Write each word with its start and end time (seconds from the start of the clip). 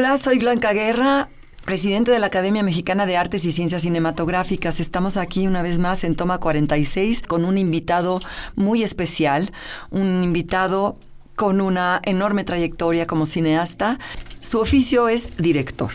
Hola, 0.00 0.16
soy 0.16 0.38
Blanca 0.38 0.72
Guerra, 0.72 1.28
presidente 1.66 2.10
de 2.10 2.18
la 2.18 2.28
Academia 2.28 2.62
Mexicana 2.62 3.04
de 3.04 3.18
Artes 3.18 3.44
y 3.44 3.52
Ciencias 3.52 3.82
Cinematográficas. 3.82 4.80
Estamos 4.80 5.18
aquí 5.18 5.46
una 5.46 5.60
vez 5.60 5.78
más 5.78 6.04
en 6.04 6.16
Toma 6.16 6.38
46 6.38 7.20
con 7.20 7.44
un 7.44 7.58
invitado 7.58 8.18
muy 8.56 8.82
especial, 8.82 9.52
un 9.90 10.24
invitado 10.24 10.96
con 11.36 11.60
una 11.60 12.00
enorme 12.02 12.44
trayectoria 12.44 13.06
como 13.06 13.26
cineasta. 13.26 13.98
Su 14.38 14.60
oficio 14.60 15.10
es 15.10 15.36
director. 15.36 15.90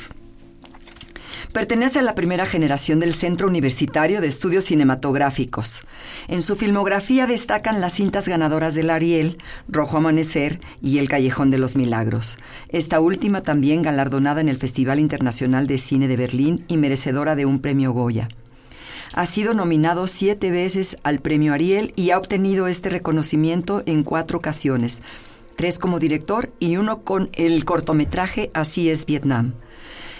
Pertenece 1.55 1.99
a 1.99 2.01
la 2.01 2.15
primera 2.15 2.45
generación 2.45 2.99
del 2.99 3.13
Centro 3.13 3.47
Universitario 3.47 4.19
de 4.19 4.27
Estudios 4.27 4.65
Cinematográficos. 4.65 5.83
En 6.27 6.41
su 6.41 6.57
filmografía 6.57 7.27
destacan 7.27 7.79
las 7.79 7.93
cintas 7.93 8.27
ganadoras 8.27 8.75
del 8.75 8.89
Ariel, 8.89 9.37
Rojo 9.69 9.95
Amanecer 9.95 10.59
y 10.81 10.97
El 10.97 11.07
Callejón 11.07 11.51
de 11.51 11.57
los 11.57 11.77
Milagros. 11.77 12.37
Esta 12.67 12.99
última 12.99 13.41
también 13.41 13.83
galardonada 13.83 14.41
en 14.41 14.49
el 14.49 14.57
Festival 14.57 14.99
Internacional 14.99 15.65
de 15.65 15.77
Cine 15.77 16.09
de 16.09 16.17
Berlín 16.17 16.65
y 16.67 16.75
merecedora 16.75 17.37
de 17.37 17.45
un 17.45 17.61
premio 17.61 17.93
Goya. 17.93 18.27
Ha 19.13 19.25
sido 19.25 19.53
nominado 19.53 20.07
siete 20.07 20.51
veces 20.51 20.97
al 21.03 21.19
premio 21.19 21.53
Ariel 21.53 21.93
y 21.95 22.09
ha 22.09 22.17
obtenido 22.17 22.67
este 22.67 22.89
reconocimiento 22.89 23.81
en 23.85 24.03
cuatro 24.03 24.39
ocasiones, 24.39 25.01
tres 25.55 25.79
como 25.79 25.99
director 25.99 26.51
y 26.59 26.75
uno 26.75 26.99
con 26.99 27.29
el 27.31 27.63
cortometraje 27.63 28.51
Así 28.53 28.89
es 28.89 29.05
Vietnam. 29.05 29.53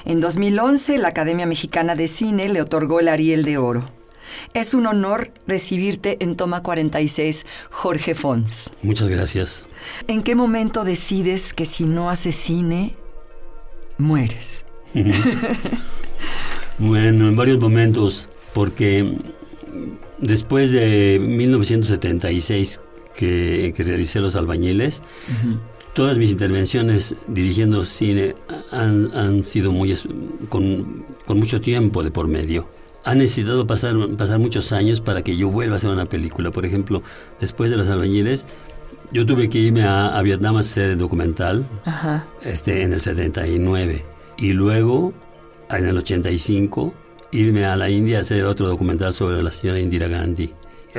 En 0.05 0.19
2011, 0.19 0.99
la 0.99 1.07
Academia 1.07 1.47
Mexicana 1.47 1.95
de 1.95 2.07
Cine 2.07 2.47
le 2.47 2.61
otorgó 2.61 2.99
el 2.99 3.07
Ariel 3.07 3.43
de 3.43 3.57
Oro. 3.57 3.89
Es 4.53 4.75
un 4.75 4.85
honor 4.85 5.31
recibirte 5.47 6.17
en 6.19 6.35
Toma 6.35 6.61
46, 6.61 7.45
Jorge 7.71 8.13
Fons. 8.13 8.69
Muchas 8.83 9.09
gracias. 9.09 9.65
¿En 10.07 10.21
qué 10.21 10.35
momento 10.35 10.83
decides 10.83 11.53
que 11.53 11.65
si 11.65 11.85
no 11.85 12.11
haces 12.11 12.35
cine, 12.35 12.95
mueres? 13.97 14.65
bueno, 16.77 17.27
en 17.27 17.35
varios 17.35 17.59
momentos, 17.59 18.29
porque 18.53 19.11
después 20.19 20.71
de 20.71 21.17
1976 21.19 22.79
que, 23.17 23.73
que 23.75 23.83
realicé 23.83 24.19
Los 24.19 24.35
Albañiles, 24.35 25.01
todas 25.95 26.17
mis 26.17 26.31
intervenciones 26.31 27.15
dirigiendo 27.27 27.85
cine 27.85 28.35
han, 28.71 29.43
sido 29.43 29.71
muy 29.71 29.97
con, 30.49 31.05
mucho 31.29 31.61
tiempo 31.61 32.03
de 32.03 32.11
por 32.11 32.27
medio. 32.27 32.67
Ha 33.05 33.15
necesitado 33.15 33.65
pasar, 33.65 33.95
pasar 34.17 34.39
muchos 34.39 34.71
años 34.71 34.99
para 34.99 35.23
que 35.23 35.37
yo 35.37 35.49
vuelva 35.49 35.75
a 35.75 35.77
hacer 35.77 35.89
una 35.89 36.05
película. 36.05 36.51
Por 36.51 36.65
ejemplo, 36.65 37.01
después 37.39 37.71
de 37.71 37.77
Los 37.77 37.87
Albañiles, 37.87 38.47
yo 39.11 39.25
tuve 39.25 39.49
que 39.49 39.59
irme 39.59 39.83
a, 39.83 40.21
Vietnam 40.21 40.57
a 40.57 40.59
hacer 40.61 40.89
el 40.89 40.97
documental 40.97 41.65
Este, 42.41 42.83
en 42.83 42.91
el 42.91 42.99
79. 42.99 44.03
Y 44.37 44.51
luego, 44.51 45.13
en 45.69 45.85
el 45.85 45.97
85, 45.97 46.93
irme 47.31 47.65
a 47.65 47.77
la 47.77 47.89
India 47.89 48.17
a 48.17 48.21
hacer 48.21 48.43
otro 48.45 48.67
documental 48.67 49.13
sobre 49.13 49.41
la 49.41 49.51
señora 49.51 49.79
Indira 49.79 50.07
Gandhi. 50.07 50.51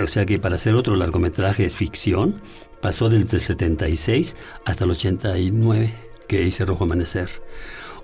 O 0.03 0.09
sea 0.09 0.27
que 0.27 0.39
para 0.39 0.57
hacer 0.57 0.75
otro 0.75 0.97
largometraje 0.97 1.65
es 1.65 1.77
ficción, 1.77 2.41
pasó 2.81 3.09
desde 3.09 3.37
el 3.37 3.43
76 3.43 4.37
hasta 4.65 4.84
el 4.84 4.91
89 4.91 5.95
que 6.29 6.43
hice 6.43 6.65
Rojo 6.65 6.84
Amanecer. 6.84 7.29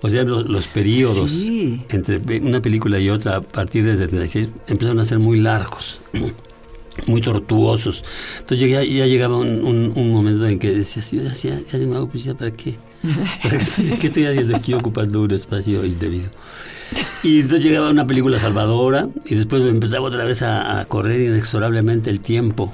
O 0.01 0.09
sea, 0.09 0.23
los, 0.23 0.67
periodos 0.67 1.31
entre 1.89 2.17
una 2.39 2.61
película 2.61 2.99
y 2.99 3.09
otra 3.09 3.37
a 3.37 3.41
partir 3.41 3.85
del 3.85 3.97
76 3.97 4.49
empezaron 4.67 4.99
a 4.99 5.05
ser 5.05 5.19
muy 5.19 5.39
largos, 5.39 6.01
muy 7.07 7.21
tortuosos. 7.21 8.03
Entonces 8.39 8.69
ya, 8.69 8.83
ya 8.83 9.05
llegaba 9.05 9.37
un, 9.37 9.93
un, 9.95 10.11
momento 10.11 10.45
en 10.45 10.59
que 10.59 10.71
decía, 10.71 11.01
sí, 11.01 11.21
ya, 11.21 11.31
ya, 11.31 11.57
ya 11.71 11.79
me 11.79 11.95
hago 11.95 12.09
pues 12.09 12.27
¿para 12.37 12.51
qué? 12.51 12.75
qué? 13.99 14.07
estoy 14.07 14.25
haciendo 14.25 14.57
aquí 14.57 14.73
ocupando 14.73 15.21
un 15.21 15.31
espacio 15.31 15.85
indebido? 15.85 16.29
Y 17.23 17.41
entonces 17.41 17.65
llegaba 17.65 17.89
una 17.89 18.05
película 18.05 18.39
salvadora 18.39 19.07
y 19.25 19.35
después 19.35 19.61
empezaba 19.63 20.07
otra 20.07 20.25
vez 20.25 20.41
a 20.41 20.85
correr 20.87 21.21
inexorablemente 21.21 22.09
el 22.09 22.19
tiempo 22.19 22.73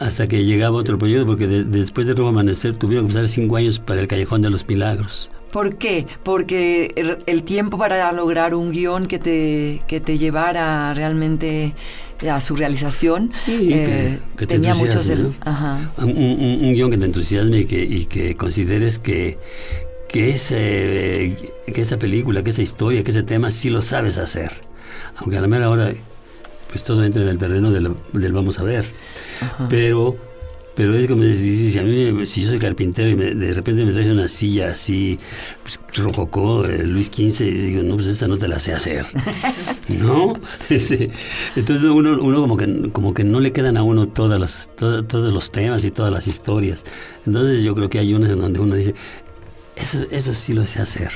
hasta 0.00 0.26
que 0.26 0.44
llegaba 0.44 0.78
otro 0.78 0.98
proyecto, 0.98 1.26
porque 1.26 1.46
después 1.46 2.06
de 2.06 2.14
Rojo 2.14 2.30
Amanecer 2.30 2.74
tuvieron 2.74 3.06
que 3.06 3.12
pasar 3.12 3.28
cinco 3.28 3.56
años 3.56 3.78
para 3.78 4.00
el 4.00 4.08
Callejón 4.08 4.40
de 4.40 4.50
los 4.50 4.66
Milagros. 4.66 5.30
¿Por 5.52 5.76
qué? 5.76 6.06
Porque 6.22 7.18
el 7.26 7.42
tiempo 7.42 7.76
para 7.76 8.10
lograr 8.12 8.54
un 8.54 8.72
guion 8.72 9.06
que 9.06 9.18
te, 9.18 9.82
que 9.86 10.00
te 10.00 10.16
llevara 10.16 10.94
realmente 10.94 11.74
a 12.30 12.40
su 12.40 12.54
realización 12.54 13.30
eh, 13.46 14.18
que, 14.36 14.46
tenía 14.46 14.74
muchos 14.74 15.08
Un, 15.08 15.36
un, 15.98 16.74
guion 16.74 16.90
que 16.90 16.98
te 16.98 17.04
entusiasme 17.04 17.60
y 17.60 17.64
que, 17.64 17.82
y 17.82 18.06
que 18.06 18.36
consideres 18.36 18.98
que, 18.98 19.38
que, 20.10 20.30
ese, 20.30 21.36
que 21.72 21.80
esa 21.80 21.98
película, 21.98 22.42
que 22.42 22.50
esa 22.50 22.62
historia, 22.62 23.04
que 23.04 23.10
ese 23.10 23.22
tema 23.22 23.50
sí 23.50 23.70
lo 23.70 23.80
sabes 23.80 24.18
hacer. 24.18 24.50
Aunque 25.16 25.38
a 25.38 25.40
la 25.40 25.46
mera 25.46 25.70
hora 25.70 25.92
pues 26.70 26.84
todo 26.84 27.04
entra 27.04 27.22
en 27.22 27.28
el 27.28 27.38
terreno 27.38 27.70
del, 27.70 28.32
vamos 28.32 28.58
a 28.58 28.62
ver. 28.62 28.84
Pero 29.68 30.16
pero 30.76 30.94
es 30.94 31.08
como 31.08 31.24
si, 31.24 31.70
si 31.70 31.78
a 31.78 31.82
mí 31.82 32.26
si 32.26 32.42
yo 32.42 32.50
soy 32.50 32.58
carpintero 32.58 33.08
y 33.08 33.34
de 33.34 33.52
repente 33.52 33.84
me 33.84 33.92
traes 33.92 34.06
una 34.06 34.28
silla 34.28 34.70
así 34.70 35.18
pues, 35.62 35.80
rococó 35.96 36.64
eh, 36.64 36.84
Luis 36.84 37.08
XV 37.08 37.40
y 37.40 37.50
digo 37.50 37.82
no 37.82 37.96
pues 37.96 38.06
esa 38.06 38.28
no 38.28 38.38
te 38.38 38.46
la 38.46 38.60
sé 38.60 38.72
hacer 38.72 39.04
no 39.88 40.34
entonces 40.70 41.84
uno, 41.84 42.22
uno 42.22 42.40
como 42.40 42.56
que 42.56 42.90
como 42.92 43.12
que 43.12 43.24
no 43.24 43.40
le 43.40 43.52
quedan 43.52 43.76
a 43.76 43.82
uno 43.82 44.08
todas 44.08 44.40
las 44.40 44.70
todos 44.76 45.32
los 45.32 45.50
temas 45.50 45.84
y 45.84 45.90
todas 45.90 46.12
las 46.12 46.26
historias. 46.28 46.84
Entonces 47.26 47.62
yo 47.62 47.74
creo 47.74 47.90
que 47.90 47.98
hay 47.98 48.14
unas 48.14 48.30
en 48.30 48.40
donde 48.40 48.60
uno 48.60 48.76
dice 48.76 48.94
eso 49.82 50.06
eso 50.10 50.34
sí 50.34 50.52
lo 50.52 50.66
sé 50.66 50.80
hacer 50.80 51.12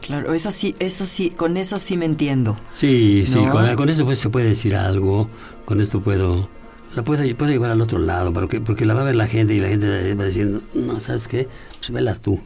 Claro, 0.00 0.34
eso 0.34 0.50
sí, 0.50 0.74
eso 0.80 1.06
sí, 1.06 1.30
con 1.30 1.56
eso 1.56 1.78
sí 1.78 1.96
me 1.96 2.04
entiendo. 2.04 2.58
Sí, 2.72 3.24
sí, 3.26 3.38
con, 3.76 3.88
eso 3.88 4.04
pues, 4.04 4.18
se 4.18 4.28
puede 4.28 4.48
decir 4.48 4.74
algo, 4.74 5.28
con 5.64 5.80
esto 5.80 6.00
puedo, 6.00 6.48
la 6.96 7.04
puedo, 7.04 7.22
llevar 7.24 7.70
al 7.70 7.80
otro 7.80 7.98
lado, 8.00 8.32
porque, 8.32 8.60
porque 8.60 8.84
la 8.84 8.94
va 8.94 9.02
a 9.02 9.04
ver 9.04 9.14
la 9.14 9.28
gente 9.28 9.54
y 9.54 9.60
la 9.60 9.68
gente 9.68 10.14
va 10.14 10.24
diciendo, 10.24 10.62
no, 10.74 10.98
¿sabes 10.98 11.28
qué? 11.28 11.48
Pues 11.78 11.92
vela 11.92 12.16
tú. 12.16 12.40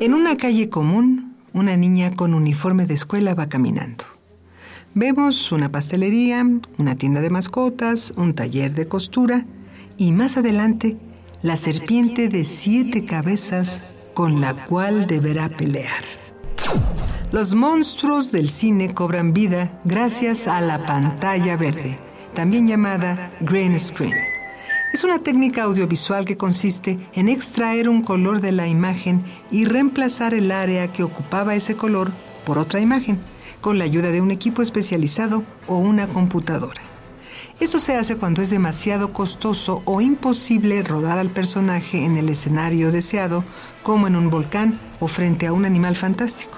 En 0.00 0.14
una 0.14 0.36
calle 0.36 0.68
común, 0.68 1.36
una 1.52 1.76
niña 1.76 2.10
con 2.10 2.34
uniforme 2.34 2.86
de 2.86 2.94
escuela 2.94 3.34
va 3.34 3.48
caminando. 3.48 4.04
Vemos 4.94 5.52
una 5.52 5.70
pastelería, 5.70 6.44
una 6.78 6.96
tienda 6.96 7.20
de 7.20 7.30
mascotas, 7.30 8.12
un 8.16 8.34
taller 8.34 8.74
de 8.74 8.88
costura 8.88 9.46
y 9.96 10.10
más 10.10 10.36
adelante 10.36 10.96
la 11.42 11.56
serpiente 11.56 12.28
de 12.28 12.44
siete 12.44 13.06
cabezas 13.06 14.10
con 14.12 14.42
la 14.42 14.52
cual 14.66 15.06
deberá 15.06 15.48
pelear. 15.48 16.04
Los 17.32 17.54
monstruos 17.54 18.30
del 18.30 18.50
cine 18.50 18.92
cobran 18.92 19.32
vida 19.32 19.80
gracias 19.84 20.48
a 20.48 20.60
la 20.60 20.78
pantalla 20.78 21.56
verde, 21.56 21.96
también 22.34 22.66
llamada 22.66 23.30
green 23.40 23.78
screen. 23.80 24.12
Es 24.92 25.02
una 25.04 25.20
técnica 25.20 25.62
audiovisual 25.62 26.26
que 26.26 26.36
consiste 26.36 26.98
en 27.14 27.28
extraer 27.28 27.88
un 27.88 28.02
color 28.02 28.40
de 28.40 28.52
la 28.52 28.68
imagen 28.68 29.24
y 29.50 29.64
reemplazar 29.64 30.34
el 30.34 30.50
área 30.50 30.92
que 30.92 31.04
ocupaba 31.04 31.54
ese 31.54 31.74
color 31.74 32.12
por 32.44 32.58
otra 32.58 32.80
imagen, 32.80 33.18
con 33.62 33.78
la 33.78 33.84
ayuda 33.84 34.10
de 34.10 34.20
un 34.20 34.30
equipo 34.30 34.60
especializado 34.60 35.44
o 35.68 35.76
una 35.76 36.06
computadora. 36.08 36.89
Esto 37.60 37.78
se 37.78 37.94
hace 37.94 38.16
cuando 38.16 38.40
es 38.40 38.48
demasiado 38.48 39.12
costoso 39.12 39.82
o 39.84 40.00
imposible 40.00 40.82
rodar 40.82 41.18
al 41.18 41.28
personaje 41.28 42.06
en 42.06 42.16
el 42.16 42.30
escenario 42.30 42.90
deseado, 42.90 43.44
como 43.82 44.06
en 44.06 44.16
un 44.16 44.30
volcán 44.30 44.80
o 44.98 45.08
frente 45.08 45.46
a 45.46 45.52
un 45.52 45.66
animal 45.66 45.94
fantástico. 45.94 46.56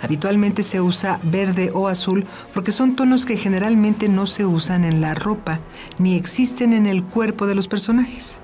Habitualmente 0.00 0.62
se 0.62 0.80
usa 0.80 1.18
verde 1.24 1.72
o 1.74 1.88
azul 1.88 2.26
porque 2.54 2.70
son 2.70 2.94
tonos 2.94 3.26
que 3.26 3.36
generalmente 3.36 4.08
no 4.08 4.24
se 4.24 4.46
usan 4.46 4.84
en 4.84 5.00
la 5.00 5.16
ropa 5.16 5.58
ni 5.98 6.14
existen 6.14 6.74
en 6.74 6.86
el 6.86 7.04
cuerpo 7.04 7.48
de 7.48 7.56
los 7.56 7.66
personajes. 7.66 8.38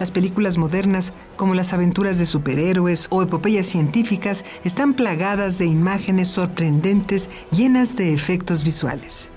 Las 0.00 0.10
películas 0.10 0.58
modernas, 0.58 1.14
como 1.36 1.54
las 1.54 1.72
aventuras 1.72 2.18
de 2.18 2.26
superhéroes 2.26 3.06
o 3.08 3.22
epopeyas 3.22 3.66
científicas, 3.66 4.44
están 4.64 4.94
plagadas 4.94 5.58
de 5.58 5.66
imágenes 5.66 6.26
sorprendentes 6.26 7.30
llenas 7.52 7.94
de 7.94 8.12
efectos 8.12 8.64
visuales. 8.64 9.30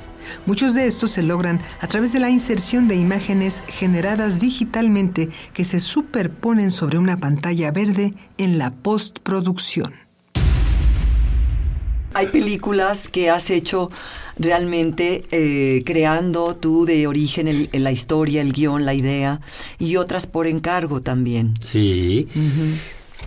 Muchos 0.45 0.73
de 0.73 0.85
estos 0.85 1.11
se 1.11 1.23
logran 1.23 1.61
a 1.81 1.87
través 1.87 2.13
de 2.13 2.19
la 2.19 2.29
inserción 2.29 2.87
de 2.87 2.95
imágenes 2.95 3.63
generadas 3.67 4.39
digitalmente 4.39 5.29
que 5.53 5.65
se 5.65 5.79
superponen 5.79 6.71
sobre 6.71 6.97
una 6.97 7.17
pantalla 7.17 7.71
verde 7.71 8.13
en 8.37 8.57
la 8.57 8.71
postproducción. 8.71 9.93
Hay 12.15 12.27
películas 12.27 13.09
que 13.09 13.31
has 13.31 13.49
hecho 13.49 13.89
realmente 14.37 15.23
eh, 15.31 15.81
creando 15.83 16.55
tú 16.55 16.85
de 16.85 17.07
origen 17.07 17.47
el- 17.47 17.69
la 17.73 17.91
historia, 17.91 18.41
el 18.41 18.53
guion, 18.53 18.85
la 18.85 18.93
idea, 18.93 19.41
y 19.79 19.95
otras 19.95 20.27
por 20.27 20.45
encargo 20.45 21.01
también. 21.01 21.55
Sí. 21.61 22.27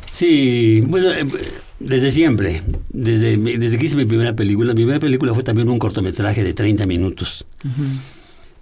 Sí, 0.08 0.82
bueno, 0.86 1.10
eh, 1.10 1.26
desde 1.78 2.10
siempre, 2.10 2.62
desde, 2.90 3.36
desde 3.36 3.78
que 3.78 3.86
hice 3.86 3.96
mi 3.96 4.06
primera 4.06 4.34
película, 4.34 4.72
mi 4.72 4.82
primera 4.82 5.00
película 5.00 5.34
fue 5.34 5.42
también 5.42 5.68
un 5.68 5.78
cortometraje 5.78 6.42
de 6.42 6.54
30 6.54 6.86
minutos. 6.86 7.46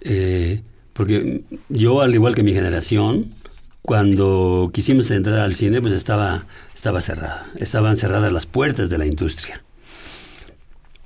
Eh, 0.01 0.61
porque 0.93 1.41
yo, 1.69 2.01
al 2.01 2.13
igual 2.13 2.35
que 2.35 2.43
mi 2.43 2.53
generación, 2.53 3.33
cuando 3.81 4.69
quisimos 4.73 5.09
entrar 5.11 5.39
al 5.39 5.55
cine, 5.55 5.81
pues 5.81 5.93
estaba, 5.93 6.45
estaba 6.73 7.01
cerrada, 7.01 7.47
estaban 7.57 7.97
cerradas 7.97 8.31
las 8.31 8.45
puertas 8.45 8.89
de 8.89 8.97
la 8.97 9.05
industria. 9.05 9.63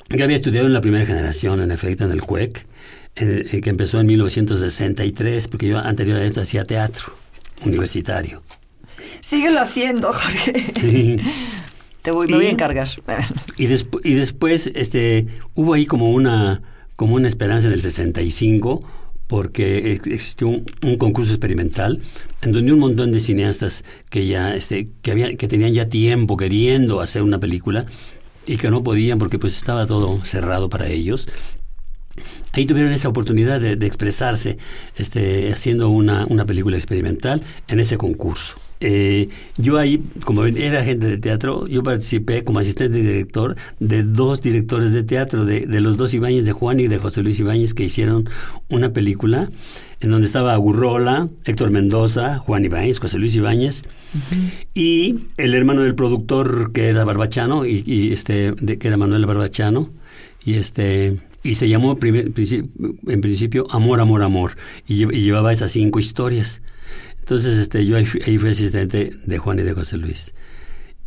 Yo 0.09 0.23
había 0.23 0.35
estudiado 0.35 0.65
en 0.65 0.73
la 0.73 0.81
primera 0.81 1.05
generación, 1.05 1.61
en 1.61 1.71
efecto, 1.71 2.05
en 2.05 2.11
el 2.11 2.21
CUEC, 2.21 2.65
eh, 3.15 3.45
eh, 3.51 3.61
que 3.61 3.69
empezó 3.69 3.99
en 3.99 4.07
1963, 4.07 5.47
porque 5.47 5.67
yo 5.67 5.77
anterior 5.77 6.17
a 6.17 6.23
esto 6.23 6.41
hacía 6.41 6.65
teatro 6.65 7.13
universitario. 7.65 8.41
Síguelo 9.21 9.59
haciendo, 9.59 10.11
Jorge. 10.11 11.19
Te 12.09 12.15
voy, 12.15 12.27
me 12.27 12.35
voy 12.37 12.45
a 12.47 12.49
encargar. 12.51 12.89
Y, 13.57 13.67
despu- 13.67 14.01
y 14.03 14.13
después 14.13 14.71
este, 14.75 15.27
hubo 15.55 15.73
ahí 15.73 15.85
como 15.85 16.11
una, 16.11 16.61
como 16.95 17.15
una 17.15 17.27
esperanza 17.27 17.67
en 17.67 17.73
el 17.73 17.81
65 17.81 18.79
porque 19.27 19.93
ex- 19.93 20.07
existió 20.07 20.47
un, 20.47 20.65
un 20.81 20.97
concurso 20.97 21.31
experimental 21.33 22.01
en 22.41 22.51
donde 22.51 22.73
un 22.73 22.79
montón 22.79 23.11
de 23.11 23.19
cineastas 23.19 23.83
que 24.09 24.25
ya 24.25 24.55
este, 24.55 24.89
que, 25.01 25.11
habían, 25.11 25.37
que 25.37 25.47
tenían 25.47 25.73
ya 25.73 25.87
tiempo 25.87 26.35
queriendo 26.35 26.99
hacer 27.01 27.21
una 27.21 27.39
película 27.39 27.85
y 28.47 28.57
que 28.57 28.71
no 28.71 28.81
podían 28.81 29.19
porque 29.19 29.37
pues 29.37 29.55
estaba 29.55 29.85
todo 29.85 30.19
cerrado 30.25 30.69
para 30.69 30.87
ellos 30.87 31.27
ahí 32.53 32.65
tuvieron 32.65 32.91
esa 32.91 33.07
oportunidad 33.07 33.61
de, 33.61 33.75
de 33.75 33.85
expresarse 33.85 34.57
este, 34.97 35.51
haciendo 35.53 35.89
una, 35.89 36.25
una 36.27 36.45
película 36.45 36.75
experimental 36.77 37.41
en 37.67 37.79
ese 37.79 37.97
concurso. 37.97 38.55
Eh, 38.81 39.27
yo 39.57 39.77
ahí, 39.77 40.01
como 40.23 40.45
era 40.45 40.79
agente 40.79 41.07
de 41.07 41.17
teatro, 41.17 41.67
yo 41.67 41.83
participé 41.83 42.43
como 42.45 42.59
asistente 42.59 43.01
director 43.01 43.57
de 43.79 44.03
dos 44.03 44.41
directores 44.41 44.93
de 44.93 45.03
teatro, 45.03 45.43
de, 45.43 45.65
de 45.67 45.81
los 45.81 45.97
dos 45.97 46.13
Ibáñez, 46.13 46.45
de 46.45 46.53
Juan 46.53 46.79
y 46.79 46.87
de 46.87 46.97
José 46.97 47.21
Luis 47.21 47.39
Ibáñez, 47.39 47.73
que 47.73 47.83
hicieron 47.83 48.29
una 48.69 48.93
película 48.93 49.49
en 49.99 50.11
donde 50.11 50.27
estaba 50.27 50.53
Agurrola, 50.53 51.27
Héctor 51.45 51.71
Mendoza, 51.71 52.37
Juan 52.37 52.63
Ibáñez, 52.63 52.99
José 52.99 53.19
Luis 53.19 53.35
Ibáñez, 53.35 53.83
y 54.73 55.15
el 55.37 55.53
hermano 55.55 55.81
del 55.81 55.95
productor 55.95 56.71
que 56.71 56.87
era 56.87 57.03
Barbachano, 57.03 57.65
y, 57.65 57.83
y 57.85 58.13
este, 58.13 58.53
de- 58.53 58.77
que 58.77 58.87
era 58.87 58.95
Manuel 58.95 59.25
Barbachano, 59.25 59.89
y 60.45 60.53
este 60.53 61.17
y 61.43 61.55
se 61.55 61.67
llamó 61.69 61.97
en 62.01 63.21
principio 63.21 63.67
Amor, 63.71 63.99
Amor, 63.99 64.23
Amor, 64.23 64.55
y 64.87 65.05
llevaba 65.05 65.51
esas 65.51 65.71
cinco 65.71 65.99
historias. 65.99 66.61
Entonces 67.29 67.59
este, 67.59 67.85
yo 67.85 67.95
ahí 67.95 68.05
fui, 68.05 68.19
ahí 68.25 68.39
fui 68.39 68.49
asistente 68.49 69.11
de 69.27 69.37
Juan 69.37 69.59
y 69.59 69.61
de 69.61 69.73
José 69.73 69.97
Luis. 69.97 70.33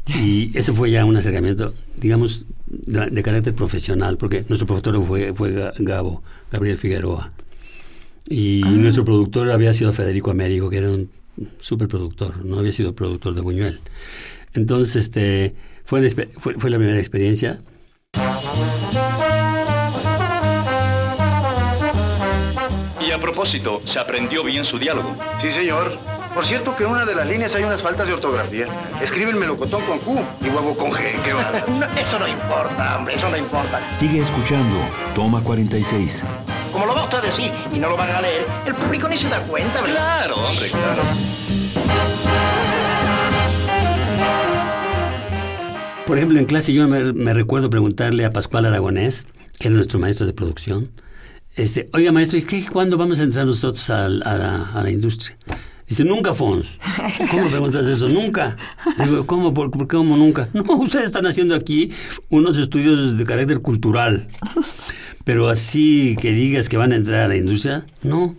Y 0.06 0.56
ese 0.56 0.72
fue 0.72 0.88
ya 0.92 1.04
un 1.04 1.16
acercamiento, 1.16 1.74
digamos, 1.96 2.46
de, 2.66 3.10
de 3.10 3.22
carácter 3.24 3.54
profesional, 3.54 4.18
porque 4.18 4.44
nuestro 4.48 4.68
productor 4.68 5.04
fue, 5.04 5.34
fue 5.34 5.50
Ga- 5.52 5.72
Gabo, 5.78 6.22
Gabriel 6.52 6.78
Figueroa. 6.78 7.32
Y 8.28 8.62
nuestro 8.62 9.04
productor 9.04 9.50
había 9.50 9.72
sido 9.72 9.92
Federico 9.92 10.30
Américo, 10.30 10.70
que 10.70 10.76
era 10.76 10.90
un 10.90 11.10
superproductor, 11.58 12.46
no 12.46 12.56
había 12.60 12.70
sido 12.72 12.94
productor 12.94 13.34
de 13.34 13.40
Buñuel. 13.40 13.80
Entonces, 14.54 14.94
este, 14.94 15.56
fue, 15.84 16.08
fue, 16.08 16.54
fue 16.56 16.70
la 16.70 16.76
primera 16.78 17.00
experiencia. 17.00 17.60
Y 23.04 23.10
a 23.10 23.18
propósito, 23.20 23.82
¿se 23.84 23.98
aprendió 23.98 24.44
bien 24.44 24.64
su 24.64 24.78
diálogo? 24.78 25.16
Sí, 25.40 25.50
señor. 25.50 26.11
Por 26.34 26.46
cierto 26.46 26.74
que 26.74 26.84
en 26.84 26.90
una 26.90 27.04
de 27.04 27.14
las 27.14 27.26
líneas 27.26 27.54
hay 27.54 27.64
unas 27.64 27.82
faltas 27.82 28.06
de 28.06 28.14
ortografía. 28.14 28.66
Escribe 29.02 29.32
el 29.32 29.36
melocotón 29.36 29.82
con 29.82 29.98
Q 29.98 30.18
y 30.40 30.48
huevo 30.48 30.74
con 30.74 30.90
G. 30.90 31.12
Qué 31.22 31.32
bárbaro. 31.34 31.66
No, 31.72 31.86
eso 31.86 32.18
no 32.18 32.26
importa, 32.26 32.96
hombre, 32.96 33.14
eso 33.14 33.28
no 33.28 33.36
importa. 33.36 33.80
Sigue 33.92 34.20
escuchando. 34.20 34.76
Toma 35.14 35.42
46. 35.42 36.24
Como 36.72 36.86
lo 36.86 36.94
va 36.94 37.04
usted 37.04 37.18
a 37.18 37.20
decir 37.20 37.52
y 37.72 37.78
no 37.78 37.90
lo 37.90 37.96
van 37.98 38.10
a 38.10 38.22
leer, 38.22 38.46
el 38.66 38.74
público 38.74 39.08
ni 39.08 39.18
se 39.18 39.28
da 39.28 39.40
cuenta, 39.40 39.82
¿verdad? 39.82 40.24
Claro, 40.24 40.36
hombre, 40.36 40.70
claro. 40.70 41.02
Por 46.06 46.16
ejemplo, 46.16 46.38
en 46.38 46.46
clase 46.46 46.72
yo 46.72 46.88
me, 46.88 47.12
me 47.12 47.34
recuerdo 47.34 47.68
preguntarle 47.68 48.24
a 48.24 48.30
Pascual 48.30 48.64
Aragonés, 48.64 49.26
que 49.58 49.68
era 49.68 49.74
nuestro 49.74 49.98
maestro 49.98 50.26
de 50.26 50.32
producción, 50.32 50.90
este, 51.56 51.90
oiga 51.92 52.10
maestro, 52.12 52.38
¿y 52.38 52.42
qué, 52.42 52.64
cuándo 52.64 52.96
vamos 52.96 53.20
a 53.20 53.24
entrar 53.24 53.44
nosotros 53.44 53.90
a 53.90 54.08
la 54.08 54.90
industria? 54.90 55.36
Dice, 55.92 56.06
nunca, 56.06 56.32
Fons. 56.32 56.78
¿Cómo 57.30 57.50
preguntas 57.50 57.86
eso? 57.86 58.08
Nunca. 58.08 58.56
Digo, 59.04 59.26
¿cómo? 59.26 59.52
¿Por, 59.52 59.70
qué 59.70 59.98
cómo 59.98 60.16
nunca? 60.16 60.48
No, 60.54 60.62
ustedes 60.76 61.04
están 61.04 61.26
haciendo 61.26 61.54
aquí 61.54 61.92
unos 62.30 62.56
estudios 62.56 63.18
de 63.18 63.24
carácter 63.26 63.60
cultural. 63.60 64.26
Pero 65.24 65.50
así 65.50 66.16
que 66.18 66.32
digas 66.32 66.70
que 66.70 66.78
van 66.78 66.92
a 66.92 66.96
entrar 66.96 67.24
a 67.24 67.28
la 67.28 67.36
industria, 67.36 67.84
no. 68.02 68.34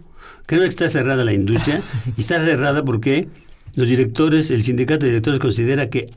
Creo 0.48 0.62
que 0.62 0.68
está 0.68 0.90
cerrada 0.90 1.24
la 1.24 1.34
industria. 1.34 1.84
Y 2.18 2.22
está 2.22 2.44
cerrada 2.44 2.84
porque 2.84 3.28
los 3.76 3.88
directores, 3.88 4.50
el 4.50 4.64
sindicato 4.64 5.02
de 5.06 5.12
directores 5.12 5.40
considera 5.40 5.92
que 5.92 6.10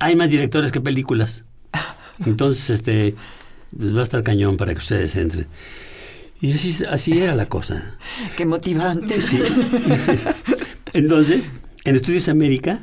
hay 0.00 0.16
más 0.16 0.28
directores 0.28 0.70
que 0.70 0.82
películas. 0.82 1.44
Entonces, 2.26 2.68
este, 2.68 3.14
va 3.74 4.00
a 4.00 4.02
estar 4.02 4.22
cañón 4.22 4.58
para 4.58 4.74
que 4.74 4.80
ustedes 4.80 5.16
entren. 5.16 5.46
Y 6.44 6.52
así, 6.52 6.76
así 6.90 7.18
era 7.18 7.34
la 7.34 7.46
cosa. 7.46 7.96
Qué 8.36 8.44
motivante. 8.44 9.22
Sí. 9.22 9.40
Entonces, 10.92 11.54
en 11.84 11.96
Estudios 11.96 12.28
América, 12.28 12.80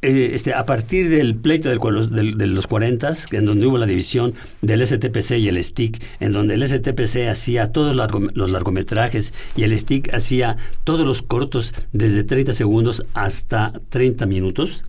eh, 0.00 0.30
este, 0.34 0.54
a 0.54 0.64
partir 0.64 1.08
del 1.10 1.34
pleito 1.34 1.68
del 1.68 1.80
del- 2.10 2.38
de, 2.38 2.46
los 2.46 2.66
40, 2.68 3.10
en 3.32 3.46
donde 3.46 3.66
hubo 3.66 3.78
la 3.78 3.86
división 3.86 4.34
del 4.62 4.86
STPC 4.86 5.38
y 5.38 5.48
el 5.48 5.62
STIC, 5.62 6.00
en 6.20 6.32
donde 6.32 6.54
el 6.54 6.62
STPC 6.66 7.28
hacía 7.28 7.72
todos 7.72 7.96
largo- 7.96 8.28
los 8.34 8.52
largometrajes 8.52 9.34
y 9.56 9.64
el 9.64 9.76
STIC 9.76 10.14
hacía 10.14 10.56
todos 10.84 11.04
los 11.04 11.22
cortos 11.22 11.74
desde 11.92 12.22
30 12.22 12.52
segundos 12.52 13.04
hasta 13.14 13.72
30 13.88 14.24
minutos, 14.26 14.84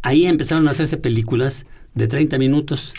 ahí 0.00 0.26
empezaron 0.26 0.68
a 0.68 0.70
hacerse 0.70 0.96
películas 0.96 1.66
de 1.94 2.08
30 2.08 2.38
minutos 2.38 2.94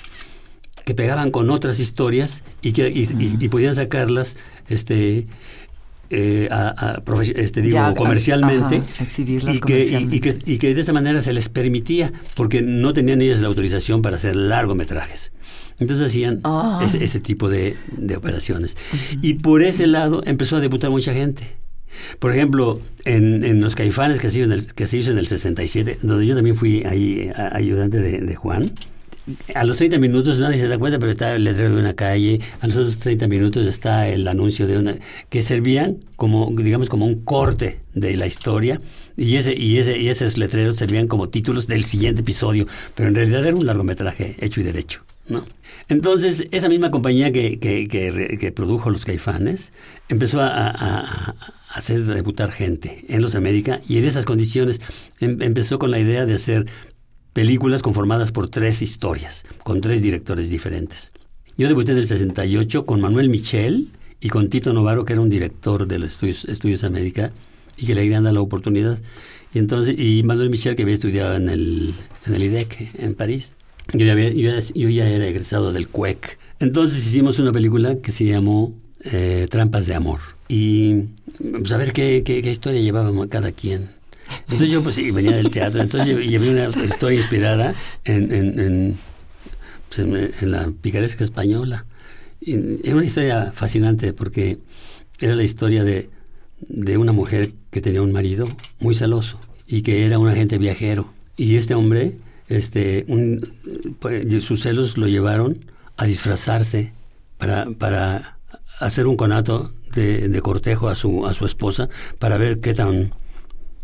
que 0.86 0.94
pegaban 0.96 1.32
con 1.32 1.50
otras 1.50 1.80
historias 1.80 2.44
y 2.62 2.74
que 2.74 2.90
y, 2.90 3.02
y- 3.04 3.38
y 3.40 3.50
podían 3.50 3.76
sacarlas 3.76 4.38
este 4.68 5.28
eh, 6.10 6.48
a- 6.52 6.70
a 6.96 7.04
profe- 7.06 7.34
este 7.38 7.62
digo 7.62 7.74
Ya, 7.76 7.96
comercialmente 7.96 8.78
ajá, 8.78 9.04
exhibirlas 9.04 9.56
y 9.56 9.60
que, 9.62 9.74
y- 9.80 9.92
comercialmente. 9.92 10.16
y 10.16 10.20
que 10.20 10.52
y 10.54 10.58
que 10.60 10.76
de 10.76 10.82
esa 10.82 10.94
manera 10.94 11.22
se 11.22 11.34
les 11.34 11.50
permitía 11.50 12.12
porque 12.36 12.62
no 12.62 12.94
tenían 12.94 13.22
ellos 13.22 13.42
la 13.42 13.48
autorización 13.48 14.02
para 14.02 14.18
hacer 14.18 14.36
largometrajes. 14.36 15.32
Entonces 15.80 16.06
hacían 16.08 16.40
Ah. 16.44 16.80
ese, 16.86 17.04
ese 17.04 17.20
tipo 17.20 17.50
de, 17.50 17.76
de 17.98 18.16
operaciones. 18.16 18.78
Y 19.22 19.36
por 19.36 19.64
ese 19.64 19.88
lado 19.88 20.22
empezó 20.26 20.58
a 20.58 20.60
debutar 20.60 20.92
mucha 20.92 21.14
gente. 21.14 21.44
Por 22.20 22.32
ejemplo, 22.32 22.80
en, 23.06 23.44
en 23.44 23.60
Los 23.62 23.76
Caifanes 23.76 24.20
que 24.20 24.30
se, 24.30 24.40
hizo 24.40 24.46
en 24.46 24.52
el, 24.52 24.74
que 24.74 24.86
se 24.88 24.98
hizo 24.98 25.12
en 25.12 25.18
el 25.18 25.26
67, 25.28 25.98
donde 26.04 26.28
yo 26.28 26.36
también 26.36 26.56
fui 26.56 26.84
ahí 26.86 27.32
ayudante 27.54 28.00
de, 28.02 28.20
de 28.22 28.36
Juan, 28.36 28.72
a 29.56 29.64
los 29.64 29.78
30 29.78 30.00
minutos 30.00 30.40
nadie 30.40 30.58
se 30.58 30.68
da 30.68 30.78
cuenta, 30.78 31.00
pero 31.00 31.12
está 31.12 31.36
el 31.36 31.44
letrero 31.46 31.74
de 31.76 31.80
una 31.82 31.94
calle, 31.94 32.40
a 32.60 32.68
los 32.68 32.76
otros 32.76 33.00
30 33.00 33.28
minutos 33.28 33.66
está 33.68 34.08
el 34.10 34.28
anuncio 34.28 34.68
de 34.68 34.78
una... 34.78 34.96
que 35.30 35.42
servían 35.44 35.98
como, 36.16 36.52
digamos, 36.58 36.90
como 36.90 37.06
un 37.06 37.24
corte 37.24 37.80
de 37.94 38.18
la 38.18 38.28
historia, 38.28 38.82
y 39.16 39.36
ese 39.38 39.54
y 39.56 39.78
ese 39.78 39.98
y 39.98 40.10
esos 40.10 40.38
letreros 40.38 40.78
servían 40.78 41.08
como 41.08 41.30
títulos 41.30 41.68
del 41.68 41.84
siguiente 41.84 42.22
episodio, 42.22 42.68
pero 42.96 43.08
en 43.10 43.16
realidad 43.16 43.46
era 43.46 43.56
un 43.56 43.66
largometraje 43.66 44.36
hecho 44.40 44.60
y 44.60 44.64
derecho, 44.64 45.02
¿no? 45.30 45.46
Entonces, 45.90 46.46
esa 46.52 46.70
misma 46.70 46.92
compañía 46.92 47.32
que, 47.32 47.60
que, 47.60 47.88
que 47.88 48.52
produjo 48.54 48.90
Los 48.90 49.06
Caifanes 49.06 49.74
empezó 50.10 50.40
a, 50.42 50.48
a- 50.48 50.70
a- 50.70 51.36
a 51.70 51.78
hacer 51.78 52.04
debutar 52.06 52.52
gente 52.52 53.04
en 53.10 53.22
Los 53.22 53.36
América 53.36 53.80
y 53.90 53.98
en 53.98 54.06
esas 54.06 54.26
condiciones 54.26 54.80
em- 55.20 55.42
empezó 55.42 55.80
con 55.80 55.92
la 55.92 56.00
idea 56.00 56.26
de 56.26 56.36
hacer 56.36 56.68
películas 57.34 57.82
conformadas 57.82 58.32
por 58.32 58.50
tres 58.50 58.82
historias, 58.82 59.46
con 59.64 59.82
tres 59.82 60.02
directores 60.02 60.50
diferentes. 60.50 61.12
Yo 61.58 61.68
debuté 61.68 61.92
en 61.92 61.98
el 62.00 62.06
68 62.06 62.86
con 62.86 63.02
Manuel 63.02 63.30
Michel 63.30 63.90
y 64.22 64.30
con 64.30 64.50
Tito 64.50 64.74
Novaro, 64.74 65.06
que 65.06 65.14
era 65.14 65.22
un 65.22 65.30
director 65.30 65.88
de 65.88 66.00
los 66.00 66.22
Estudios, 66.24 66.84
América 66.84 67.32
y 67.78 67.86
que 67.86 67.96
le 67.96 68.02
habían 68.02 68.24
dado 68.24 68.36
la 68.36 68.42
oportunidad. 68.42 69.00
Y 69.54 69.60
entonces, 69.60 69.96
y 70.00 70.24
Manuel 70.24 70.50
Michel, 70.50 70.76
que 70.76 70.84
había 70.84 70.96
estudiado 70.96 71.36
en 71.36 71.50
el, 71.50 71.94
en 72.26 72.34
el 72.34 72.44
IDEC, 72.44 72.96
en 72.98 73.14
París. 73.16 73.56
Yo 73.92 74.06
ya, 74.06 74.16
yo, 74.16 74.90
ya, 74.90 75.10
era 75.10 75.28
egresado 75.28 75.74
del 75.74 75.88
CUEC. 75.88 76.40
Entonces 76.60 77.06
hicimos 77.06 77.38
una 77.40 77.52
película 77.52 77.98
que 78.00 78.12
se 78.12 78.26
llamó 78.26 78.74
eh, 79.12 79.48
Trampas 79.50 79.86
de 79.86 79.96
Amor. 79.96 80.20
Y 80.48 81.06
pues 81.40 81.72
a 81.74 81.78
ver 81.78 81.94
qué, 81.94 82.24
qué, 82.24 82.42
qué 82.42 82.52
historia 82.52 82.82
llevábamos 82.82 83.28
cada 83.28 83.52
quien. 83.52 83.90
Entonces 84.42 84.70
yo 84.70 84.84
pues 84.84 84.96
sí, 84.96 85.12
venía 85.12 85.36
del 85.36 85.50
teatro, 85.50 85.82
entonces 85.82 86.18
llevé 86.28 86.50
una 86.50 86.68
historia 86.84 87.20
inspirada 87.20 87.76
en, 88.06 88.32
en, 88.32 88.60
en, 88.60 88.98
pues, 89.90 90.00
en 90.42 90.52
la 90.52 90.72
picaresca 90.82 91.24
española. 91.24 91.86
Y 92.42 92.54
era 92.86 92.96
una 92.96 93.06
historia 93.06 93.52
fascinante 93.56 94.14
porque 94.14 94.58
era 95.20 95.36
la 95.36 95.44
historia 95.44 95.84
de, 95.84 96.10
de 96.60 96.98
una 96.98 97.12
mujer 97.12 97.52
que 97.72 97.82
tenía 97.82 98.02
un 98.02 98.12
marido 98.12 98.48
muy 98.80 98.96
celoso 98.96 99.40
y 99.68 99.82
que 99.82 100.06
era 100.06 100.20
un 100.20 100.28
agente 100.28 100.58
viajero. 100.58 101.14
Y 101.38 101.56
este 101.56 101.74
hombre, 101.74 102.18
este, 102.48 103.06
un, 103.08 103.42
pues, 104.00 104.26
sus 104.44 104.62
celos 104.62 104.98
lo 104.98 105.08
llevaron 105.08 105.66
a 105.98 106.06
disfrazarse 106.06 106.92
para, 107.38 107.66
para 107.78 108.38
hacer 108.80 109.08
un 109.08 109.18
conato 109.18 109.72
de, 109.94 110.28
de, 110.28 110.42
cortejo 110.42 110.90
a 110.90 110.96
su, 110.96 111.26
a 111.26 111.34
su 111.34 111.46
esposa 111.46 111.90
para 112.20 112.38
ver 112.38 112.60
qué 112.60 112.74
tan 112.74 113.14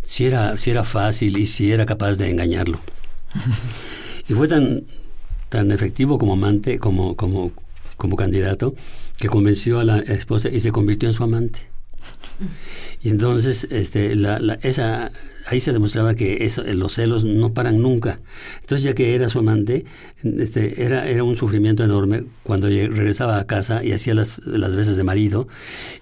si 0.09 0.25
era, 0.25 0.57
si 0.57 0.71
era 0.71 0.83
fácil 0.83 1.37
y 1.37 1.45
si 1.45 1.71
era 1.71 1.85
capaz 1.85 2.17
de 2.17 2.31
engañarlo. 2.31 2.79
y 4.27 4.33
fue 4.33 4.47
tan, 4.47 4.83
tan 5.49 5.71
efectivo 5.71 6.17
como 6.17 6.33
amante, 6.33 6.79
como, 6.79 7.15
como, 7.15 7.51
como 7.95 8.15
candidato, 8.15 8.73
que 9.17 9.27
convenció 9.27 9.79
a 9.79 9.83
la 9.83 9.99
esposa 9.99 10.49
y 10.49 10.61
se 10.61 10.71
convirtió 10.71 11.07
en 11.07 11.13
su 11.13 11.23
amante. 11.23 11.59
Y 13.03 13.09
entonces, 13.09 13.65
este, 13.65 14.15
la, 14.15 14.57
esa, 14.63 15.11
ahí 15.49 15.59
se 15.59 15.73
demostraba 15.73 16.13
que 16.13 16.45
eso, 16.45 16.63
los 16.63 16.93
celos 16.93 17.23
no 17.23 17.53
paran 17.53 17.81
nunca. 17.81 18.19
Entonces, 18.61 18.83
ya 18.83 18.93
que 18.93 19.15
era 19.15 19.29
su 19.29 19.39
amante, 19.39 19.85
este, 20.23 20.83
era, 20.83 21.07
era 21.07 21.23
un 21.23 21.35
sufrimiento 21.35 21.83
enorme 21.83 22.23
cuando 22.43 22.67
regresaba 22.67 23.39
a 23.39 23.45
casa 23.45 23.83
y 23.83 23.91
hacía 23.91 24.13
las, 24.13 24.45
las 24.45 24.75
veces 24.75 24.97
de 24.97 25.03
marido. 25.03 25.47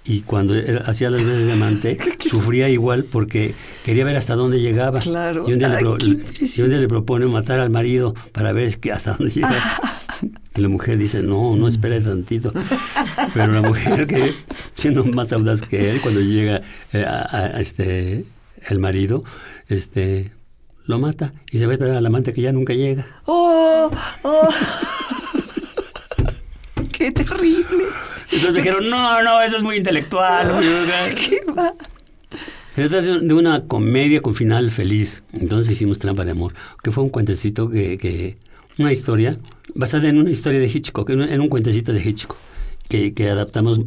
Y 0.05 0.21
cuando 0.21 0.53
hacía 0.85 1.09
las 1.09 1.23
veces 1.23 1.45
de 1.45 1.53
amante, 1.53 1.97
sufría 2.29 2.69
igual 2.69 3.05
porque 3.05 3.53
quería 3.85 4.03
ver 4.05 4.17
hasta 4.17 4.35
dónde 4.35 4.59
llegaba. 4.59 4.99
Claro. 4.99 5.45
Y 5.47 5.53
un 5.53 5.59
día, 5.59 5.69
le, 5.69 5.81
y 5.81 6.61
un 6.61 6.69
día 6.69 6.77
le 6.77 6.87
propone 6.87 7.25
matar 7.27 7.59
al 7.59 7.69
marido 7.69 8.13
para 8.31 8.51
ver 8.51 8.67
hasta 8.91 9.13
dónde 9.13 9.33
llegaba. 9.33 9.55
Y 10.57 10.61
la 10.61 10.69
mujer 10.69 10.97
dice, 10.97 11.21
no, 11.21 11.55
no 11.55 11.67
espere 11.67 12.01
tantito. 12.01 12.51
Pero 13.33 13.51
la 13.51 13.61
mujer 13.61 14.07
que, 14.07 14.31
siendo 14.73 15.05
más 15.05 15.31
audaz 15.31 15.61
que 15.61 15.91
él, 15.91 16.01
cuando 16.01 16.19
llega 16.19 16.61
eh, 16.93 17.05
a, 17.05 17.61
este, 17.61 18.25
el 18.69 18.79
marido, 18.79 19.23
este, 19.67 20.31
lo 20.85 20.99
mata 20.99 21.33
y 21.51 21.59
se 21.59 21.65
va 21.65 21.73
a 21.73 21.75
esperar 21.75 21.97
al 21.97 22.05
amante 22.05 22.33
que 22.33 22.41
ya 22.41 22.51
nunca 22.51 22.73
llega. 22.73 23.05
¡Oh! 23.25 23.91
oh. 24.23 24.49
¡Qué 26.91 27.11
terrible! 27.11 27.85
Entonces 28.31 28.55
dijeron, 28.55 28.89
no, 28.89 29.23
no, 29.23 29.41
eso 29.41 29.57
es 29.57 29.63
muy 29.63 29.77
intelectual. 29.77 30.59
¿Qué 31.15 31.41
va? 31.51 31.73
Se 32.75 32.87
trata 32.87 33.19
de 33.19 33.33
una 33.33 33.65
comedia 33.65 34.21
con 34.21 34.35
final 34.35 34.69
feliz. 34.71 35.23
Entonces 35.33 35.73
hicimos 35.73 35.99
Trampa 35.99 36.25
de 36.25 36.31
Amor, 36.31 36.53
que 36.83 36.91
fue 36.91 37.03
un 37.03 37.09
cuentecito 37.09 37.69
que, 37.69 37.97
que 37.97 38.37
una 38.77 38.91
historia 38.91 39.37
basada 39.73 40.09
en 40.09 40.19
una 40.19 40.29
historia 40.29 40.59
de 40.59 40.67
Hitchcock, 40.67 41.09
en 41.09 41.41
un, 41.41 41.49
cuentecito 41.49 41.93
de 41.93 42.01
Hitchcock, 42.01 42.37
que, 42.87 43.13
que 43.13 43.29
adaptamos 43.29 43.79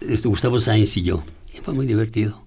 este, 0.00 0.28
Gustavo 0.28 0.58
Sainz 0.58 0.96
y 0.96 1.02
yo. 1.02 1.24
Y 1.52 1.58
fue 1.58 1.74
muy 1.74 1.86
divertido. 1.86 2.43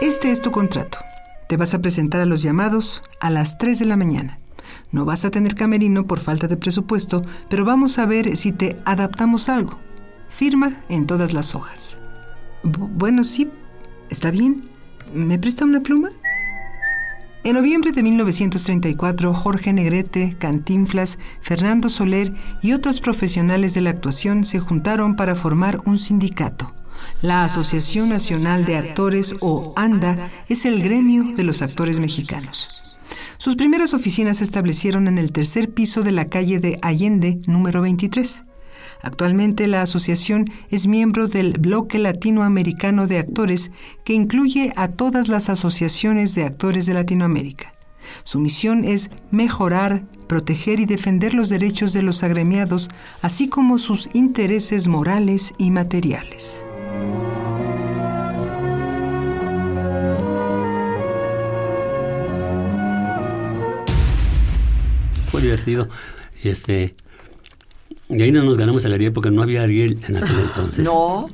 Este 0.00 0.30
es 0.30 0.40
tu 0.40 0.50
contrato. 0.50 0.98
Te 1.46 1.58
vas 1.58 1.74
a 1.74 1.82
presentar 1.82 2.22
a 2.22 2.24
los 2.24 2.42
llamados 2.42 3.02
a 3.20 3.28
las 3.28 3.58
3 3.58 3.78
de 3.78 3.84
la 3.84 3.98
mañana. 3.98 4.38
No 4.92 5.04
vas 5.04 5.26
a 5.26 5.30
tener 5.30 5.54
camerino 5.54 6.06
por 6.06 6.20
falta 6.20 6.46
de 6.46 6.56
presupuesto, 6.56 7.20
pero 7.50 7.66
vamos 7.66 7.98
a 7.98 8.06
ver 8.06 8.34
si 8.38 8.52
te 8.52 8.78
adaptamos 8.86 9.50
algo. 9.50 9.78
Firma 10.26 10.80
en 10.88 11.06
todas 11.06 11.34
las 11.34 11.54
hojas. 11.54 11.98
bueno, 12.62 13.24
sí, 13.24 13.50
está 14.08 14.30
bien. 14.30 14.62
¿Me 15.12 15.38
presta 15.38 15.66
una 15.66 15.82
pluma? 15.82 16.08
En 17.44 17.54
noviembre 17.54 17.92
de 17.92 18.02
1934, 18.02 19.34
Jorge 19.34 19.74
Negrete, 19.74 20.34
Cantinflas, 20.38 21.18
Fernando 21.42 21.90
Soler 21.90 22.32
y 22.62 22.72
otros 22.72 23.02
profesionales 23.02 23.74
de 23.74 23.82
la 23.82 23.90
actuación 23.90 24.46
se 24.46 24.60
juntaron 24.60 25.14
para 25.14 25.34
formar 25.34 25.82
un 25.84 25.98
sindicato. 25.98 26.72
La 27.22 27.44
Asociación 27.44 28.08
Nacional 28.08 28.64
de 28.64 28.76
Actores, 28.76 29.36
o 29.40 29.74
ANDA, 29.76 30.30
es 30.48 30.64
el 30.64 30.82
gremio 30.82 31.24
de 31.36 31.44
los 31.44 31.60
actores 31.60 32.00
mexicanos. 32.00 32.82
Sus 33.36 33.56
primeras 33.56 33.92
oficinas 33.92 34.38
se 34.38 34.44
establecieron 34.44 35.06
en 35.06 35.18
el 35.18 35.30
tercer 35.30 35.70
piso 35.70 36.02
de 36.02 36.12
la 36.12 36.30
calle 36.30 36.60
de 36.60 36.78
Allende, 36.80 37.38
número 37.46 37.82
23. 37.82 38.44
Actualmente 39.02 39.66
la 39.66 39.82
asociación 39.82 40.46
es 40.70 40.86
miembro 40.86 41.28
del 41.28 41.58
Bloque 41.58 41.98
Latinoamericano 41.98 43.06
de 43.06 43.18
Actores, 43.18 43.70
que 44.02 44.14
incluye 44.14 44.72
a 44.76 44.88
todas 44.88 45.28
las 45.28 45.50
asociaciones 45.50 46.34
de 46.34 46.44
actores 46.44 46.86
de 46.86 46.94
Latinoamérica. 46.94 47.74
Su 48.24 48.40
misión 48.40 48.82
es 48.82 49.10
mejorar, 49.30 50.04
proteger 50.26 50.80
y 50.80 50.86
defender 50.86 51.34
los 51.34 51.50
derechos 51.50 51.92
de 51.92 52.00
los 52.00 52.22
agremiados, 52.22 52.88
así 53.20 53.48
como 53.50 53.76
sus 53.76 54.08
intereses 54.14 54.88
morales 54.88 55.52
y 55.58 55.70
materiales. 55.70 56.64
Fue 65.40 65.48
divertido. 65.48 65.88
Este, 66.42 66.94
y 68.08 68.22
ahí 68.22 68.32
no 68.32 68.42
nos 68.42 68.56
ganamos 68.56 68.84
el 68.84 68.92
Ariel 68.92 69.12
porque 69.12 69.30
no 69.30 69.42
había 69.42 69.62
Ariel 69.62 69.98
en 70.08 70.16
aquel 70.16 70.38
entonces. 70.44 70.84
No. 70.84 71.28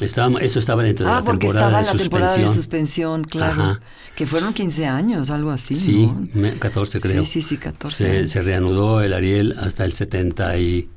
Estaba, 0.00 0.40
eso 0.40 0.58
estaba 0.58 0.82
dentro 0.82 1.04
de 1.06 1.12
ah, 1.12 1.20
la 1.20 1.24
temporada 1.24 1.66
estaba 1.66 1.78
de 1.78 1.84
la 1.84 1.92
suspensión. 1.92 2.10
temporada 2.10 2.36
de 2.36 2.48
suspensión, 2.48 3.24
claro. 3.24 3.78
Que 4.16 4.26
fueron 4.26 4.54
15 4.54 4.86
años, 4.86 5.30
algo 5.30 5.50
así. 5.50 5.74
Sí, 5.74 6.10
¿no? 6.34 6.50
14 6.58 7.00
creo. 7.00 7.24
Sí, 7.24 7.42
sí, 7.42 7.42
sí, 7.42 7.56
14. 7.58 7.96
Se, 7.96 8.26
se, 8.26 8.42
reanudó 8.42 9.02
el 9.02 9.12
Ariel 9.12 9.54
hasta 9.58 9.84
el 9.84 9.92
70 9.92 10.56
y, 10.58 10.88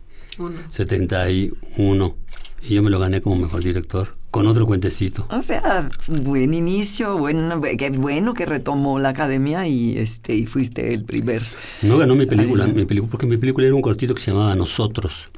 71. 0.69 2.15
Y 2.63 2.73
yo 2.73 2.83
me 2.83 2.89
lo 2.89 2.99
gané 2.99 3.21
como 3.21 3.35
mejor 3.35 3.63
director 3.63 4.15
con 4.35 4.47
otro 4.47 4.65
cuentecito. 4.67 5.25
O 5.29 5.41
sea, 5.41 5.87
buen 6.07 6.53
inicio, 6.53 7.17
buen, 7.17 7.49
qué 7.77 7.89
bueno 7.91 8.33
que 8.33 8.45
retomó 8.45 8.99
la 8.99 9.07
academia 9.09 9.65
y 9.65 9.97
este 9.97 10.35
y 10.35 10.45
fuiste 10.45 10.93
el 10.93 11.05
primer. 11.05 11.41
No 11.81 11.97
ganó 11.97 12.15
mi 12.15 12.25
película, 12.25 12.67
mi 12.67 12.83
película, 12.83 13.09
porque 13.11 13.25
mi 13.27 13.37
película 13.37 13.65
era 13.65 13.73
un 13.73 13.81
cortito 13.81 14.13
que 14.13 14.21
se 14.21 14.31
llamaba 14.31 14.53
Nosotros, 14.53 15.29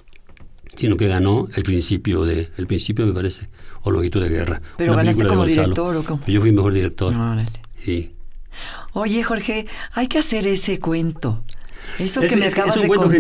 sino 0.76 0.98
que 0.98 1.08
ganó 1.08 1.48
el 1.56 1.62
principio 1.62 2.26
de, 2.26 2.50
el 2.58 2.66
principio 2.66 3.06
me 3.06 3.14
parece, 3.14 3.50
o 3.84 3.92
Longitud 3.92 4.20
de 4.24 4.30
Guerra. 4.30 4.62
Pero 4.78 4.96
ganaste 4.96 5.28
como 5.28 5.46
director 5.46 5.96
o 5.96 6.04
cómo? 6.04 6.24
Yo 6.26 6.42
fui 6.42 6.52
mejor 6.52 6.74
director. 6.74 7.14
Sí. 7.80 8.14
Oye, 8.94 9.22
Jorge, 9.22 9.68
hay 9.94 10.08
que 10.08 10.18
hacer 10.18 10.48
ese 10.48 10.80
cuento. 10.80 11.44
Eso 12.00 12.22
Es- 12.22 12.32
que 12.32 12.38
me 12.38 12.48
es- 12.48 12.54
acabas 12.54 12.76
es 12.78 12.84
un 12.84 12.90
de 12.90 12.96
contar 12.96 13.12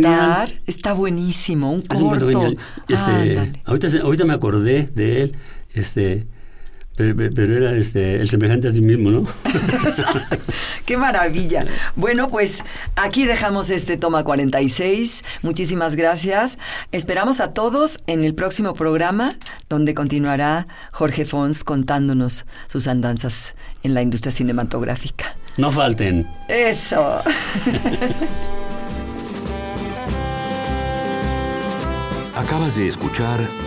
genial. 0.50 0.62
está 0.68 0.94
buenísimo, 0.94 1.72
un 1.72 1.80
un 1.90 2.10
corto. 2.10 2.28
genial. 2.28 2.58
Este, 2.90 3.12
Ándale. 3.12 3.54
ahorita, 3.66 3.88
ahorita 4.04 4.26
me 4.26 4.34
acordé 4.34 4.90
de 4.94 5.22
él, 5.22 5.32
este, 5.78 6.28
pero, 6.98 7.16
pero 7.16 7.56
era 7.56 7.74
este, 7.74 8.16
el 8.16 8.28
semejante 8.28 8.68
a 8.68 8.72
sí 8.72 8.82
mismo, 8.82 9.12
¿no? 9.12 9.28
Qué 10.88 10.98
maravilla. 10.98 11.64
Bueno, 11.96 12.28
pues 12.30 12.64
aquí 12.96 13.26
dejamos 13.26 13.70
este 13.70 13.98
toma 13.98 14.24
46. 14.24 15.24
Muchísimas 15.44 15.96
gracias. 15.96 16.58
Esperamos 16.92 17.40
a 17.40 17.54
todos 17.54 18.00
en 18.08 18.24
el 18.24 18.34
próximo 18.34 18.74
programa 18.74 19.36
donde 19.70 19.94
continuará 19.94 20.66
Jorge 20.92 21.26
Fons 21.26 21.64
contándonos 21.64 22.48
sus 22.68 22.88
andanzas 22.88 23.54
en 23.84 23.94
la 23.94 24.02
industria 24.02 24.32
cinematográfica. 24.32 25.36
No 25.58 25.70
falten. 25.72 26.26
Eso. 26.48 27.22
Acabas 32.36 32.76
de 32.76 32.88
escuchar 32.88 33.40